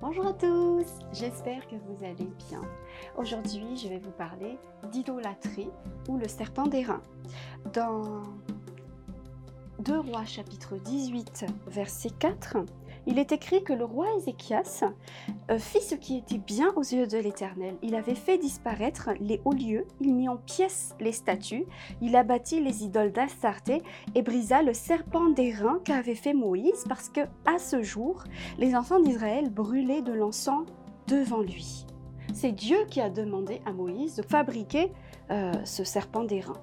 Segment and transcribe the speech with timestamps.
[0.00, 2.60] Bonjour à tous, j'espère que vous allez bien.
[3.16, 4.58] Aujourd'hui, je vais vous parler
[4.90, 5.70] d'idolâtrie
[6.08, 7.00] ou le serpent d'airain.
[7.72, 8.22] Dans
[9.78, 12.56] 2 Rois chapitre 18 verset 4,
[13.06, 14.84] il est écrit que le roi Ézéchias
[15.58, 17.76] fit ce qui était bien aux yeux de l'Éternel.
[17.82, 21.66] Il avait fait disparaître les hauts lieux, il mit en pièces les statues,
[22.00, 23.82] il abattit les idoles d'Astarté
[24.14, 28.24] et brisa le serpent d'airain qu'avait fait Moïse parce que à ce jour,
[28.58, 30.66] les enfants d'Israël brûlaient de l'encens
[31.06, 31.86] devant lui.
[32.32, 34.92] C'est Dieu qui a demandé à Moïse de fabriquer
[35.30, 36.56] euh, ce serpent d'airain.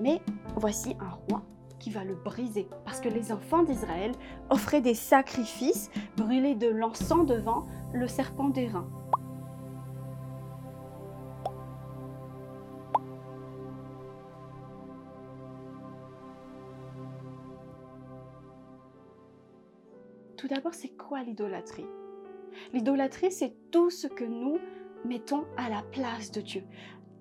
[0.00, 0.20] Mais
[0.56, 1.42] voici un roi
[1.78, 2.68] qui va le briser.
[2.84, 4.12] Parce que les enfants d'Israël
[4.50, 8.88] offraient des sacrifices, brûlaient de l'encens devant le serpent d'airain.
[20.36, 21.86] Tout d'abord, c'est quoi l'idolâtrie?
[22.72, 24.58] L'idolâtrie, c'est tout ce que nous
[25.04, 26.64] mettons à la place de Dieu,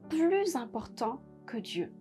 [0.10, 1.94] plus important que Dieu.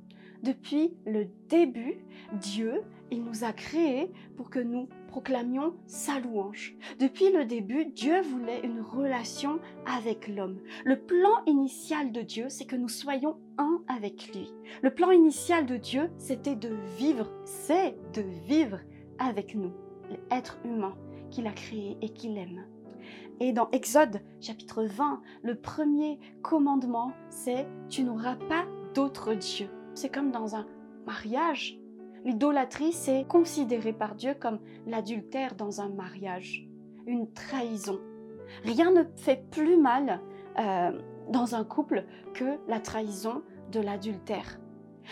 [0.42, 1.98] Depuis le début,
[2.32, 6.74] Dieu, il nous a créés pour que nous proclamions sa louange.
[6.98, 10.58] Depuis le début, Dieu voulait une relation avec l'homme.
[10.84, 14.52] Le plan initial de Dieu, c'est que nous soyons un avec lui.
[14.82, 18.80] Le plan initial de Dieu, c'était de vivre, c'est de vivre
[19.18, 19.72] avec nous,
[20.30, 20.96] l'être humain
[21.30, 22.66] qu'il a créé et qu'il aime.
[23.38, 29.68] Et dans Exode chapitre 20, le premier commandement, c'est Tu n'auras pas d'autre Dieu.
[29.94, 30.66] C'est comme dans un
[31.06, 31.78] mariage.
[32.24, 36.68] L'idolâtrie, c'est considéré par Dieu comme l'adultère dans un mariage,
[37.06, 38.00] une trahison.
[38.64, 40.20] Rien ne fait plus mal
[40.58, 40.92] euh,
[41.30, 44.58] dans un couple que la trahison de l'adultère.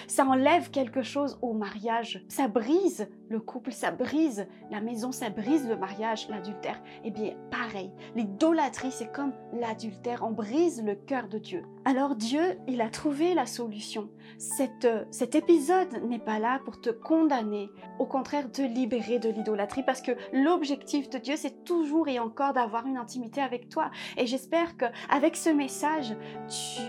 [0.07, 2.25] Ça enlève quelque chose au mariage.
[2.29, 6.81] Ça brise le couple, ça brise la maison, ça brise le mariage, l'adultère.
[7.05, 10.25] Eh bien, pareil, l'idolâtrie, c'est comme l'adultère.
[10.25, 11.63] On brise le cœur de Dieu.
[11.85, 14.11] Alors Dieu, il a trouvé la solution.
[14.39, 20.03] cet épisode n'est pas là pour te condamner, au contraire te libérer de l'idolâtrie, parce
[20.03, 23.91] que l'objectif de Dieu, c'est toujours et encore d'avoir une intimité avec toi.
[24.17, 26.17] Et j'espère qu'avec ce message,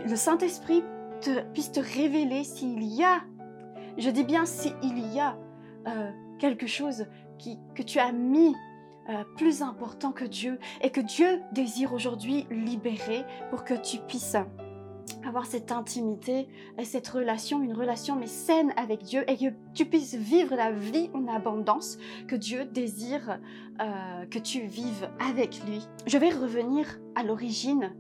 [0.05, 0.83] le Saint-Esprit
[1.53, 3.21] puisse te révéler s'il y a,
[3.97, 5.37] je dis bien s'il y a
[5.87, 7.05] euh, quelque chose
[7.37, 8.55] qui, que tu as mis
[9.09, 14.37] euh, plus important que Dieu et que Dieu désire aujourd'hui libérer pour que tu puisses
[15.25, 19.85] avoir cette intimité et cette relation, une relation mais saine avec Dieu et que tu
[19.85, 23.39] puisses vivre la vie en abondance que Dieu désire
[23.81, 25.87] euh, que tu vives avec lui.
[26.05, 27.93] Je vais revenir à l'origine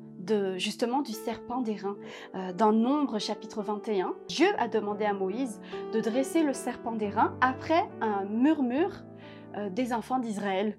[0.57, 1.95] justement du serpent d'airain.
[2.35, 5.59] Euh, dans Nombre chapitre 21, Dieu a demandé à Moïse
[5.93, 9.03] de dresser le serpent d'airain après un murmure
[9.57, 10.77] euh, des enfants d'Israël.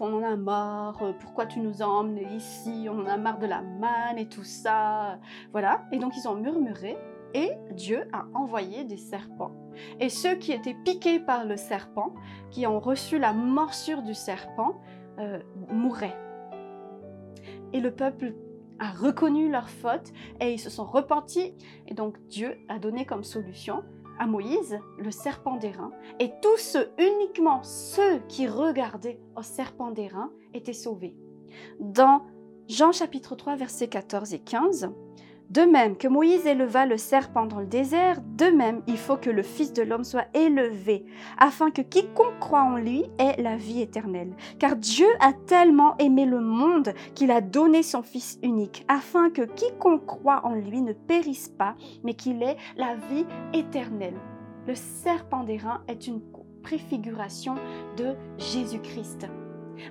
[0.00, 3.38] on en a marre, euh, pourquoi tu nous as emmenés ici, on en a marre
[3.38, 5.18] de la manne et tout ça.
[5.52, 6.96] Voilà, et donc ils ont murmuré
[7.34, 9.52] et Dieu a envoyé des serpents.
[10.00, 12.14] Et ceux qui étaient piqués par le serpent,
[12.50, 14.80] qui ont reçu la morsure du serpent,
[15.70, 16.18] mouraient.
[17.72, 18.34] Et le peuple
[18.82, 21.54] a reconnu leur faute et ils se sont repentis.
[21.86, 23.84] Et donc Dieu a donné comme solution
[24.18, 25.92] à Moïse le serpent d'airain.
[26.18, 31.14] Et tous ceux, uniquement ceux qui regardaient au serpent d'airain, étaient sauvés.
[31.78, 32.22] Dans
[32.68, 34.90] Jean chapitre 3 versets 14 et 15,
[35.52, 39.28] de même que Moïse éleva le serpent dans le désert, de même il faut que
[39.28, 41.04] le Fils de l'homme soit élevé,
[41.38, 44.32] afin que quiconque croit en lui ait la vie éternelle.
[44.58, 49.42] Car Dieu a tellement aimé le monde qu'il a donné son Fils unique, afin que
[49.42, 54.16] quiconque croit en lui ne périsse pas, mais qu'il ait la vie éternelle.
[54.66, 56.22] Le serpent d'airain est une
[56.62, 57.56] préfiguration
[57.98, 59.28] de Jésus-Christ.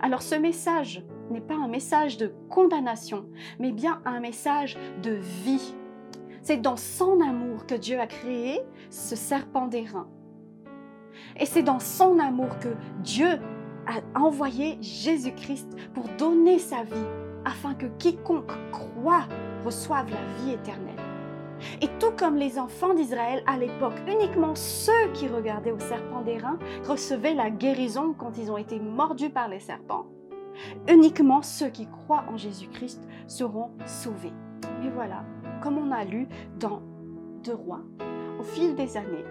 [0.01, 3.25] Alors ce message n'est pas un message de condamnation,
[3.59, 5.75] mais bien un message de vie.
[6.41, 10.07] C'est dans son amour que Dieu a créé ce serpent d'airain.
[11.39, 13.39] Et c'est dans son amour que Dieu
[13.87, 17.07] a envoyé Jésus-Christ pour donner sa vie
[17.45, 19.27] afin que quiconque croit
[19.63, 20.95] reçoive la vie éternelle.
[21.81, 26.57] Et tout comme les enfants d'Israël à l'époque, uniquement ceux qui regardaient au serpent d'airain
[26.87, 30.05] recevaient la guérison quand ils ont été mordus par les serpents.
[30.87, 34.33] Uniquement ceux qui croient en Jésus-Christ seront sauvés.
[34.81, 35.23] Mais voilà,
[35.61, 36.27] comme on a lu
[36.59, 36.81] dans
[37.43, 37.81] Deux Rois,
[38.39, 39.25] au fil des années,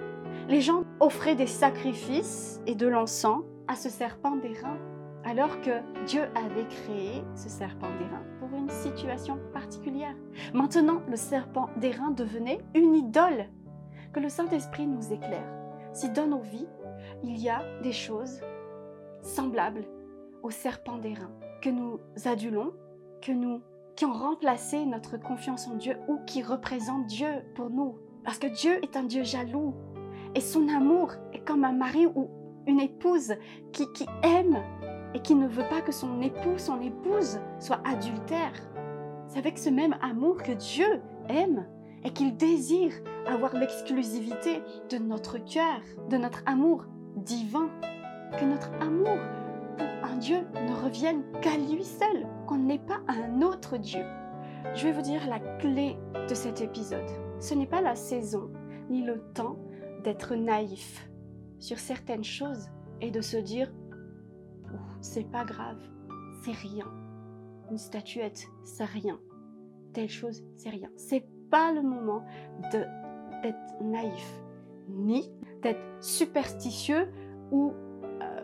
[0.49, 4.77] les gens offraient des sacrifices et de l'encens à ce serpent d'airain,
[5.25, 10.15] alors que Dieu avait créé ce serpent d'airain pour une situation particulière.
[10.55, 13.47] Maintenant, le serpent d'airain devenait une idole.
[14.13, 15.47] Que le Saint-Esprit nous éclaire.
[15.93, 16.67] Si dans nos vies,
[17.23, 18.41] il y a des choses
[19.23, 19.85] semblables
[20.43, 21.31] au serpent d'airain.
[21.63, 22.73] que nous adulons,
[23.21, 23.61] que nous,
[23.95, 27.99] qui ont remplacé notre confiance en Dieu ou qui représentent Dieu pour nous.
[28.25, 29.75] Parce que Dieu est un Dieu jaloux
[30.35, 32.31] et son amour est comme un mari ou
[32.67, 33.35] une épouse
[33.73, 34.59] qui, qui aime
[35.15, 38.55] et qui ne veut pas que son époux, son épouse soit adultère.
[39.27, 41.67] C'est avec ce même amour que Dieu aime
[42.05, 42.93] et qu'il désire
[43.27, 46.85] avoir l'exclusivité de notre cœur, de notre amour
[47.17, 47.69] divin,
[48.39, 49.19] que notre amour
[50.19, 54.05] Dieu ne revienne qu'à lui seul, qu'on n'ait pas un autre Dieu.
[54.75, 55.97] Je vais vous dire la clé
[56.29, 57.09] de cet épisode.
[57.41, 58.51] Ce n'est pas la saison
[58.91, 59.57] ni le temps
[60.05, 61.11] d'être naïf
[61.59, 62.69] sur certaines choses
[63.01, 63.73] et de se dire
[65.01, 65.81] c'est pas grave,
[66.45, 66.87] c'est rien.
[67.71, 69.19] Une statuette, c'est rien.
[69.93, 70.91] Telle chose, c'est rien.
[70.97, 72.25] C'est pas le moment
[72.71, 74.43] d'être naïf,
[74.89, 77.11] ni d'être superstitieux
[77.51, 77.73] ou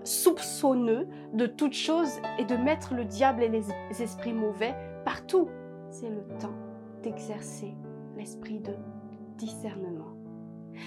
[0.06, 3.64] soupçonneux de toute chose et de mettre le diable et les
[4.02, 4.74] esprits mauvais
[5.04, 5.48] partout.
[5.90, 6.54] C'est le temps
[7.02, 7.74] d'exercer
[8.16, 8.72] l'esprit de
[9.36, 10.16] discernement.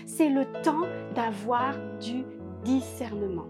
[0.06, 2.24] C'est le temps d'avoir du
[2.64, 3.48] discernement.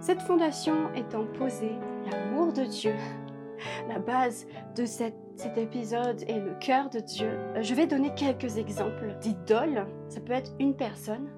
[0.00, 1.72] Cette fondation étant posée,
[2.10, 2.94] l'amour de Dieu,
[3.88, 4.46] la base
[4.76, 5.14] de cet,
[5.56, 9.86] épisode est le cœur de Dieu, je vais donner quelques exemples d'idoles.
[10.08, 11.28] Ça peut être une personne,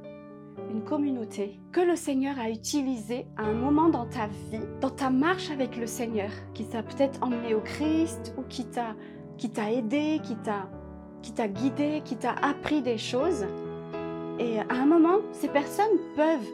[0.71, 5.11] une communauté que le Seigneur a utilisé à un moment dans ta vie, dans ta
[5.11, 8.95] marche avec le Seigneur, qui t'a peut-être emmené au Christ ou qui t'a
[9.37, 10.69] qui t'a aidé, qui t'a
[11.23, 13.47] qui t'a guidé, qui t'a appris des choses.
[14.39, 16.49] Et à un moment, ces personnes peuvent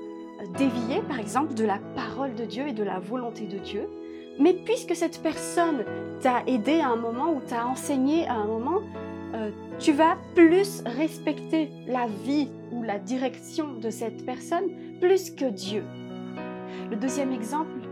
[0.57, 3.89] dévier, par exemple, de la parole de Dieu et de la volonté de Dieu.
[4.39, 5.85] Mais puisque cette personne
[6.21, 8.81] t'a aidé à un moment ou t'a enseigné à un moment,
[9.45, 14.65] euh, tu vas plus respecter la vie ou la direction de cette personne
[15.01, 15.85] plus que Dieu.
[16.91, 17.89] Le deuxième exemple,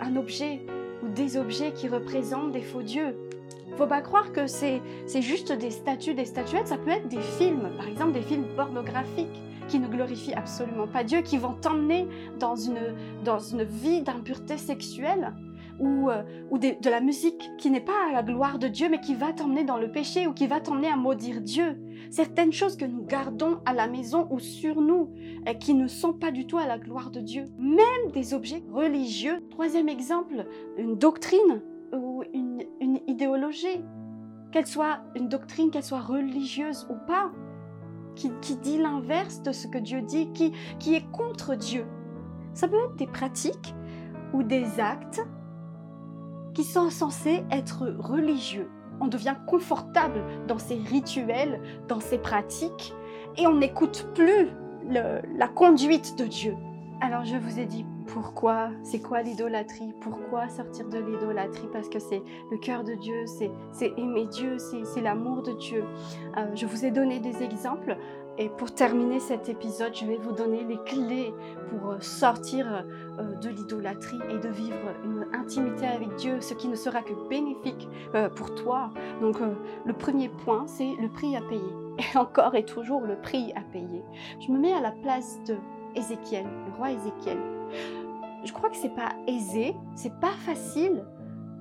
[0.00, 0.60] un objet
[1.02, 3.16] ou des objets qui représentent des faux dieux.
[3.76, 4.80] Faut pas croire que c'est
[5.20, 9.42] juste des statues, des statuettes, ça peut être des films, par exemple des films pornographiques
[9.68, 12.06] qui ne glorifient absolument pas Dieu, qui vont t'emmener
[12.38, 12.94] dans une,
[13.24, 15.34] dans une vie d'impureté sexuelle
[15.78, 19.00] ou, euh, ou de, la musique qui n'est pas à la gloire de Dieu, mais
[19.00, 21.78] qui va t'emmener dans le péché ou qui va t'emmener à maudire Dieu.
[22.10, 25.10] Certaines choses que nous gardons à la maison ou sur nous
[25.46, 27.44] et qui ne sont pas du tout à la gloire de Dieu.
[27.58, 29.44] Même des objets religieux.
[29.50, 30.46] Troisième exemple,
[30.78, 31.62] une doctrine
[31.92, 32.64] ou une,
[33.06, 33.84] idéologie.
[34.52, 37.30] Qu'elle soit une doctrine, qu'elle soit religieuse ou pas,
[38.14, 38.30] qui,
[38.62, 41.84] dit l'inverse de ce que Dieu dit, qui est contre Dieu.
[42.56, 43.74] Ça peut être des pratiques
[44.32, 45.20] ou des actes
[46.56, 48.70] qui sont censés être religieux.
[49.02, 52.94] On devient confortable dans ces rituels, dans ces pratiques,
[53.36, 54.48] et on n'écoute plus
[54.88, 56.56] la conduite de Dieu.
[57.02, 61.98] Alors je vous ai dit pourquoi, c'est quoi l'idolâtrie, pourquoi sortir de l'idolâtrie, parce que
[61.98, 65.84] c'est le cœur de Dieu, c'est aimer Dieu, c'est l'amour de Dieu.
[66.38, 67.98] Euh, je vous ai donné des exemples
[68.38, 71.32] et pour terminer cet épisode, je vais vous donner les clés
[71.70, 72.82] pour euh, sortir euh,
[73.40, 77.88] de l'idolâtrie et de vivre une intimité avec Dieu, ce qui ne sera que bénéfique
[78.34, 78.90] pour toi.
[79.20, 79.36] Donc
[79.84, 81.62] le premier point, c'est le prix à payer.
[81.98, 84.02] Et encore et toujours le prix à payer.
[84.46, 85.56] Je me mets à la place de
[85.94, 87.38] Ézéchiel, le roi Ézéchiel.
[88.44, 91.04] Je crois que c'est pas aisé, c'est pas facile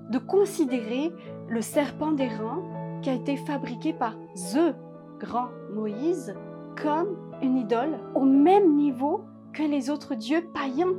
[0.09, 1.11] de considérer
[1.47, 2.61] le serpent d'airain
[3.01, 4.15] qui a été fabriqué par
[4.51, 4.75] The
[5.19, 6.35] grand Moïse
[6.81, 10.93] comme une idole au même niveau que les autres dieux païens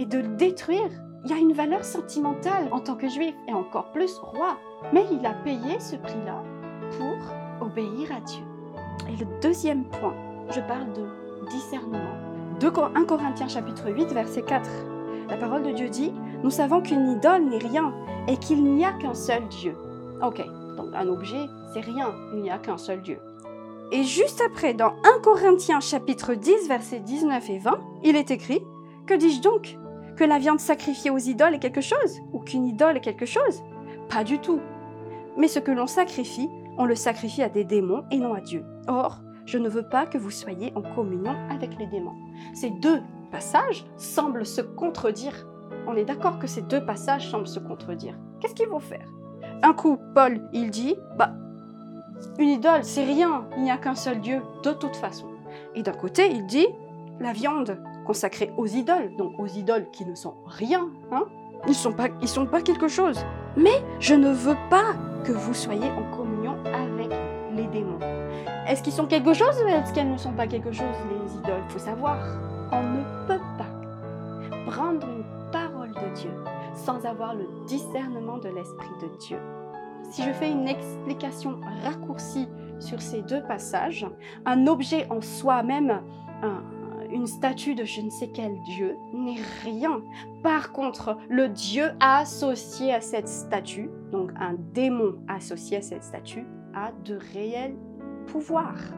[0.00, 0.90] et de le détruire.
[1.24, 4.56] Il y a une valeur sentimentale en tant que juif et encore plus roi.
[4.94, 6.42] Mais il a payé ce prix-là
[6.96, 8.42] pour obéir à Dieu.
[9.08, 10.14] Et le deuxième point,
[10.48, 12.16] je parle de discernement.
[12.62, 14.68] 1 Corinthiens chapitre 8 verset 4.
[15.28, 17.94] La parole de Dieu dit, nous savons qu'une idole n'est rien
[18.26, 19.76] et qu'il n'y a qu'un seul Dieu.
[20.22, 20.42] Ok,
[20.76, 23.18] donc un objet, c'est rien, il n'y a qu'un seul Dieu.
[23.92, 28.62] Et juste après, dans 1 Corinthiens chapitre 10 verset 19 et 20, il est écrit,
[29.06, 29.76] que dis-je donc?
[30.20, 33.62] Que la viande sacrifiée aux idoles est quelque chose Ou qu'une idole est quelque chose
[34.10, 34.60] Pas du tout.
[35.38, 38.62] Mais ce que l'on sacrifie, on le sacrifie à des démons et non à Dieu.
[38.86, 42.18] Or, je ne veux pas que vous soyez en communion avec les démons.
[42.52, 43.00] Ces deux
[43.30, 45.48] passages semblent se contredire.
[45.86, 48.18] On est d'accord que ces deux passages semblent se contredire.
[48.40, 49.08] Qu'est-ce qu'ils vont faire?
[49.62, 51.32] Un coup, Paul, il dit, bah,
[52.38, 55.28] une idole, c'est rien, il n'y a qu'un seul Dieu, de toute façon.
[55.74, 56.66] Et d'un côté, il dit,
[57.20, 61.24] la viande consacrée aux idoles, donc aux idoles qui ne sont rien, hein,
[61.68, 63.24] ils sont pas, ils sont pas quelque chose.
[63.56, 67.10] Mais je ne veux pas que vous soyez en communion avec
[67.54, 67.98] les démons.
[68.66, 71.62] Est-ce qu'ils sont quelque chose ou est-ce qu'elles ne sont pas quelque chose, les idoles?
[71.68, 72.18] Il faut savoir,
[72.72, 76.30] on ne peut pas prendre une parole de Dieu
[76.74, 79.38] sans avoir le discernement de l'Esprit de Dieu.
[80.10, 84.06] Si je fais une explication raccourcie sur ces deux passages,
[84.46, 86.02] un objet en soi-même,
[87.12, 90.02] une statue de je ne sais quel Dieu, n'est rien.
[90.42, 96.46] Par contre, le Dieu associé à cette statue, donc un démon associé à cette statue,
[96.74, 97.76] a de réels
[98.26, 98.94] pouvoirs.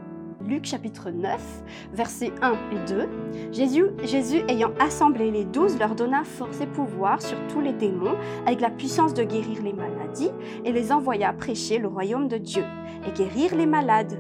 [0.47, 3.09] Luc chapitre 9, versets 1 et 2.
[3.52, 8.16] Jésus, Jésus ayant assemblé les douze, leur donna force et pouvoir sur tous les démons,
[8.47, 10.31] avec la puissance de guérir les maladies,
[10.64, 12.64] et les envoya prêcher le royaume de Dieu,
[13.07, 14.19] et guérir les malades.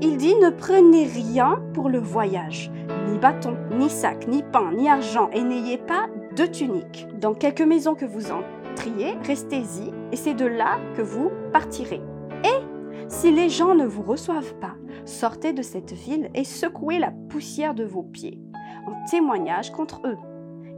[0.00, 2.70] Il dit, ne prenez rien pour le voyage,
[3.10, 7.08] ni bâton, ni sac, ni pain, ni argent, et n'ayez pas de tunique.
[7.18, 12.00] Dans quelques maisons que vous entriez, restez-y, et c'est de là que vous partirez.
[12.44, 17.10] Et si les gens ne vous reçoivent pas, sortez de cette ville et secouez la
[17.10, 18.40] poussière de vos pieds,
[18.86, 20.18] en témoignage contre eux.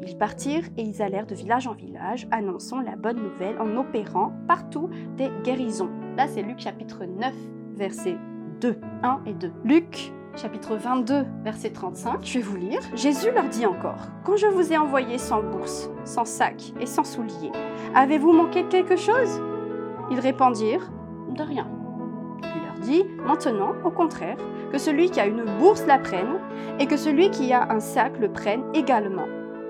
[0.01, 4.33] Ils partirent et ils allèrent de village en village, annonçant la bonne nouvelle en opérant
[4.49, 5.91] partout des guérisons.
[6.17, 7.35] Là, c'est Luc chapitre 9,
[7.75, 8.17] versets
[8.61, 9.53] 2, 1 et 2.
[9.65, 12.81] Luc chapitre 22, verset 35, je vais vous lire.
[12.95, 17.05] Jésus leur dit encore, Quand je vous ai envoyé sans bourse, sans sac et sans
[17.05, 17.53] souliers,
[17.95, 19.41] avez-vous manqué quelque chose?
[20.11, 20.91] Ils répondirent,
[21.31, 21.67] De rien
[22.81, 24.37] dit maintenant, au contraire,
[24.73, 26.39] que celui qui a une bourse la prenne
[26.79, 29.27] et que celui qui a un sac le prenne également,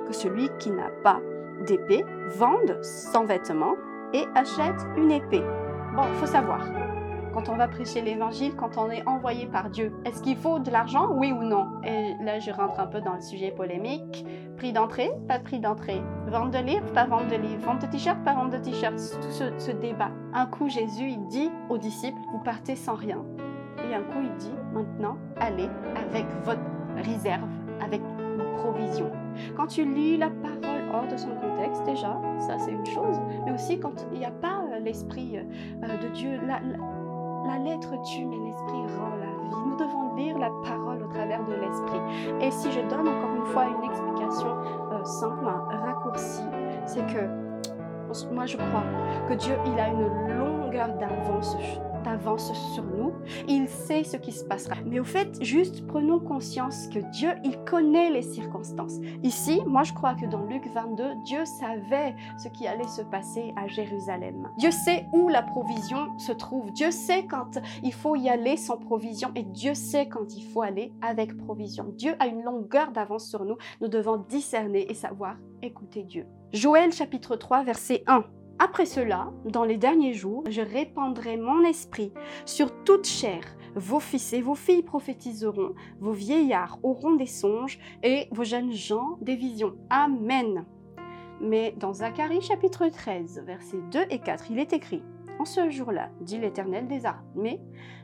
[0.06, 1.20] que celui qui n'a pas
[1.66, 3.76] d'épée vende sans vêtements
[4.12, 5.44] et achète une épée.
[5.94, 6.64] Bon, faut savoir,
[7.33, 10.71] quand on va prêcher l'évangile, quand on est envoyé par Dieu, est-ce qu'il faut de
[10.71, 11.67] l'argent, oui ou non?
[11.85, 14.25] Et là, je rentre un peu dans le sujet polémique.
[14.57, 16.03] Prix d'entrée, pas prix d'entrée.
[16.27, 17.63] Vente de livres, pas vente de livres.
[17.65, 18.97] Vente de t-shirts, pas vente de t-shirts.
[19.21, 20.11] Tout ce, débat.
[20.35, 23.25] Un coup, Jésus, il dit aux disciples, vous partez sans rien.
[23.89, 26.61] Et un coup, il dit, maintenant, allez avec votre
[26.97, 27.49] réserve,
[27.81, 29.11] avec une provision.
[29.57, 33.53] Quand tu lis la parole hors de son contexte, déjà, ça c'est une chose, mais
[33.53, 36.61] aussi quand il n'y a pas euh, l'esprit euh, de Dieu, la
[37.59, 39.56] lettre tue, mais l'esprit rend la vie.
[39.66, 42.00] Nous devons lire la parole au travers de l'esprit.
[42.40, 44.56] Et si je donne encore une fois une explication
[44.92, 46.42] euh, simple, un raccourci,
[46.87, 47.50] c'est que
[48.32, 48.85] moi je crois
[49.28, 51.56] que Dieu, il a une longueur d'avance
[52.07, 53.12] avance sur nous.
[53.49, 54.76] Il sait ce qui se passera.
[54.87, 58.99] Mais au fait, juste prenons conscience que Dieu, il connaît les circonstances.
[59.23, 63.52] Ici, moi je crois que dans Luc 22, Dieu savait ce qui allait se passer
[63.57, 64.49] à Jérusalem.
[64.59, 66.73] Dieu sait où la provision se trouve.
[66.73, 70.62] Dieu sait quand il faut y aller sans provision et Dieu sait quand il faut
[70.62, 71.87] aller avec provision.
[71.97, 73.57] Dieu a une longueur d'avance sur nous.
[73.80, 76.26] Nous devons discerner et savoir écouter Dieu.
[76.52, 78.25] Joël chapitre 3 verset 1.
[78.62, 82.12] Après cela, dans les derniers jours, je répandrai mon esprit
[82.45, 83.40] sur toute chair.
[83.75, 89.17] Vos fils et vos filles prophétiseront, vos vieillards auront des songes et vos jeunes gens
[89.23, 89.76] des visions.
[89.88, 90.67] Amen.
[91.40, 95.02] Mais dans Zacharie chapitre 13, versets 2 et 4, il est écrit
[95.38, 97.62] En ce jour-là, dit l'Éternel des armées,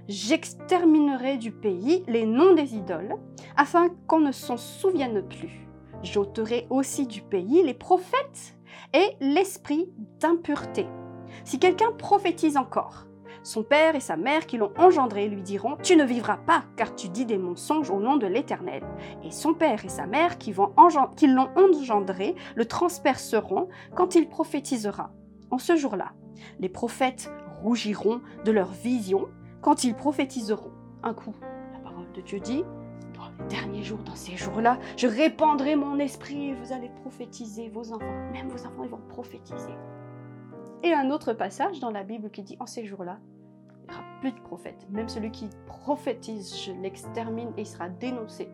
[0.09, 3.17] j'exterminerai du pays les noms des idoles,
[3.59, 5.69] afin qu'on ne s'en souvienne plus.
[6.03, 8.56] J'ôterai aussi du pays les prophètes
[8.93, 9.89] et l'esprit
[10.21, 10.87] d'impureté.
[11.45, 13.07] Si quelqu'un prophétise encore,
[13.47, 16.97] son père et sa mère qui l'ont engendré lui diront Tu ne vivras pas, car
[16.97, 18.83] tu dis des mensonges au nom de l'Éternel.
[19.23, 20.73] Et son père et sa mère qui, l'ont
[21.57, 25.13] engendré le transperceront quand il prophétisera.
[25.53, 26.13] En ce jour-là,
[26.59, 27.31] les prophètes
[27.63, 29.29] rougiront de leur vision
[29.61, 30.73] quand ils prophétiseront.
[31.05, 31.35] Un coup,
[31.73, 32.65] la parole de Dieu dit
[33.49, 38.31] derniers jours, dans ces jours-là, je répandrai mon esprit et vous allez prophétiser vos enfants.
[38.33, 39.75] Même vos enfants, ils vont prophétiser.
[40.83, 43.19] Et un autre passage dans la Bible qui dit en ces jours-là,
[43.89, 44.87] il n'y aura plus de prophètes.
[44.91, 48.49] Même celui qui prophétise, je l'extermine et il sera dénoncé.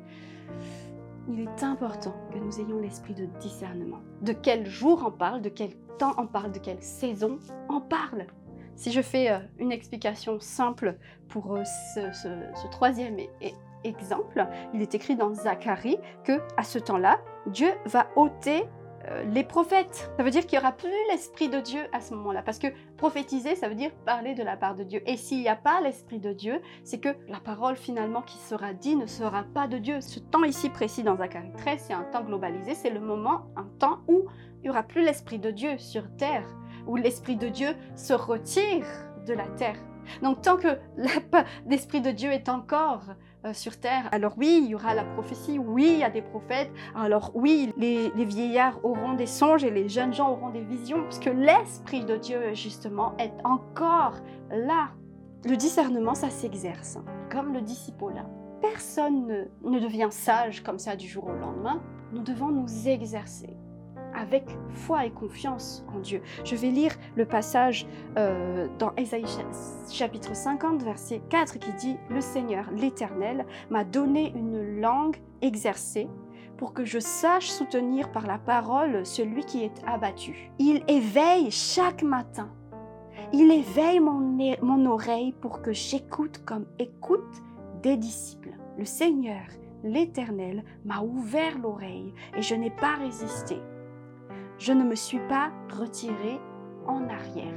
[1.28, 4.00] Il est important que nous ayons l'esprit de discernement.
[4.22, 8.26] De quel jour on parle, de quel temps on parle, de quelle saison on parle.
[8.74, 10.96] Si je fais euh, une explication simple
[11.28, 17.20] pour euh, ce, troisième et exemple, il est écrit dans Zacharie que à ce temps-là,
[17.46, 18.64] Dieu va ôter
[19.08, 20.12] euh, les prophètes.
[20.16, 22.42] Ça veut dire qu'il n'y aura plus l'esprit de Dieu à ce moment-là.
[22.42, 25.02] Parce que prophétiser, ça veut dire parler de la part de Dieu.
[25.06, 28.72] Et s'il n'y a pas l'esprit de Dieu, c'est que la parole finalement qui sera
[28.72, 30.00] dite ne sera pas de Dieu.
[30.00, 33.66] Ce temps ici précis dans Zacharie 13, c'est un temps globalisé, c'est le moment, un
[33.80, 34.26] temps où
[34.58, 36.46] il n'y aura plus l'esprit de Dieu sur terre,
[36.86, 38.86] où l'esprit de Dieu se retire
[39.26, 39.76] de la terre.
[40.22, 40.78] Donc tant que
[41.66, 43.02] l'esprit de Dieu est encore
[43.44, 44.08] euh, sur terre.
[44.12, 46.70] Alors oui, il y aura la prophétie, oui, il y a des prophètes.
[46.94, 51.26] Alors oui, les, vieillards auront des songes et les jeunes gens auront des visions, puisque
[51.34, 54.14] l'Esprit de Dieu, justement, est encore
[54.50, 54.90] là.
[55.44, 56.98] Le discernement, ça s'exerce,
[57.30, 58.26] comme le disciple-là.
[58.60, 61.82] Personne ne, ne devient sage comme ça du jour au lendemain.
[62.12, 63.56] Nous devons nous exercer
[64.22, 66.22] avec foi et confiance en Dieu.
[66.44, 67.86] Je vais lire le passage
[68.16, 69.24] euh, dans Ésaïe
[69.90, 76.08] chapitre 50, verset 4 qui dit, Le Seigneur, l'Éternel, m'a donné une langue exercée
[76.56, 80.52] pour que je sache soutenir par la parole celui qui est abattu.
[80.60, 82.48] Il éveille chaque matin.
[83.32, 84.20] Il éveille mon,
[84.62, 87.42] mon oreille pour que j'écoute comme écoute
[87.82, 88.52] des disciples.
[88.78, 89.42] Le Seigneur,
[89.82, 93.56] l'Éternel, m'a ouvert l'oreille et je n'ai pas résisté.
[94.62, 96.40] Je ne me suis pas retiré
[96.86, 97.52] en arrière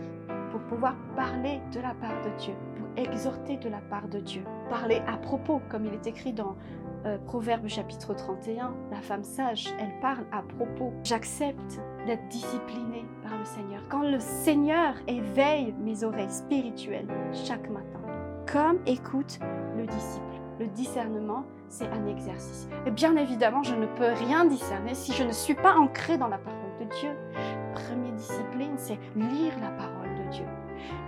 [0.49, 4.43] pour pouvoir parler de la part de Dieu, pour exhorter de la part de Dieu,
[4.71, 6.55] parler à propos, comme il est écrit dans
[7.05, 10.93] euh, Proverbe chapitre 31, la femme sage, elle parle à propos.
[11.03, 13.83] J'accepte d'être disciplinée par le Seigneur.
[13.87, 18.01] Quand le Seigneur éveille mes oreilles spirituelles chaque matin,
[18.51, 19.37] comme écoute
[19.77, 20.25] le disciple.
[20.59, 22.67] Le discernement, c'est un exercice.
[22.87, 26.29] Et bien évidemment, je ne peux rien discerner si je ne suis pas ancrée dans
[26.29, 27.11] la parole Dieu.
[27.73, 30.45] Première discipline, c'est lire la parole de Dieu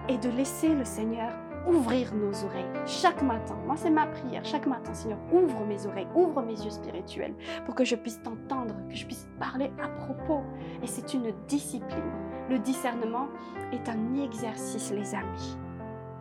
[0.09, 1.31] et de laisser le Seigneur
[1.67, 3.57] ouvrir nos oreilles chaque matin.
[3.65, 4.43] Moi, c'est ma prière.
[4.45, 7.33] Chaque matin, Seigneur, ouvre mes oreilles, ouvre mes yeux spirituels
[7.65, 10.43] pour que je puisse t'entendre, que je puisse parler à propos.
[10.81, 12.11] Et c'est une discipline.
[12.49, 13.27] Le discernement
[13.73, 15.57] est un exercice, les amis.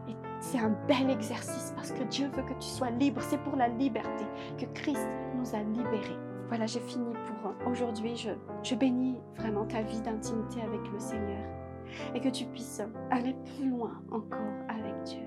[0.08, 3.20] Et c'est un bel exercice parce que Dieu veut que tu sois libre.
[3.22, 4.24] C'est pour la liberté
[4.58, 6.25] que Christ nous a libérés.
[6.48, 8.16] Voilà, j'ai fini pour aujourd'hui.
[8.16, 11.44] Je, bénis vraiment ta vie d'intimité avec le Seigneur
[12.14, 14.38] et que tu puisses aller plus loin encore
[14.68, 15.26] avec Dieu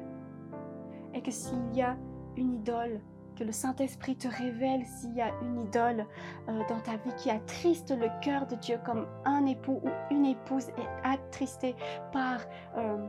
[1.13, 1.97] et que s'il y a
[2.37, 3.01] une idole,
[3.35, 6.05] que le Saint-Esprit te révèle s'il y a une idole
[6.47, 10.25] euh, dans ta vie qui attriste le cœur de Dieu comme un époux ou une
[10.25, 11.75] épouse est attristé
[12.11, 12.41] par,
[12.77, 13.07] euh,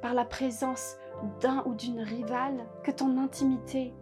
[0.00, 0.96] par la présence
[1.40, 3.94] d'un ou d'une rivale, que ton intimité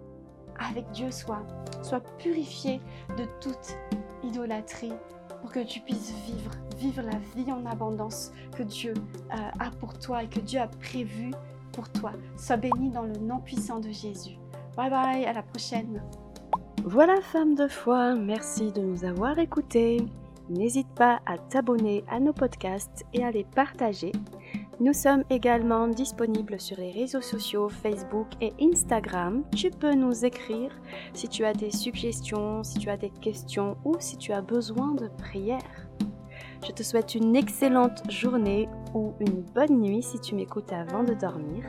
[0.69, 1.43] avec Dieu soit,
[1.83, 2.81] soit purifiée
[3.17, 3.77] de toute
[4.23, 4.93] idolâtrie
[5.41, 9.99] pour que tu puisses vivre, vivre la vie en abondance que Dieu euh, a pour
[9.99, 11.31] toi et que Dieu a prévu
[11.73, 12.13] pour toi.
[12.37, 14.37] Sois béni dans le nom puissant de Jésus.
[14.77, 16.03] Bye bye, à la prochaine.
[16.85, 19.99] Voilà, femme de foi, merci de nous avoir écoutés.
[20.49, 24.13] N'hésite pas à t'abonner à nos podcasts et à les partager.
[24.81, 29.45] Nous sommes également disponibles sur les réseaux sociaux Facebook et Instagram.
[29.55, 30.73] Tu peux nous écrire
[31.13, 34.95] si tu as des suggestions, si tu as des questions ou si tu as besoin
[34.95, 35.87] de prières.
[36.67, 41.13] Je te souhaite une excellente journée ou une bonne nuit si tu m'écoutes avant de
[41.13, 41.63] dormir.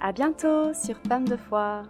[0.00, 1.82] À bientôt sur Femme de foi.